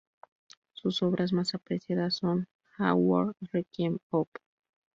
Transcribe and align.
Sus 0.73 1.03
obras 1.03 1.31
más 1.31 1.53
apreciadas 1.53 2.15
son 2.15 2.47
"A 2.79 2.95
World 2.95 3.35
Requiem" 3.51 3.99
op. 4.09 4.29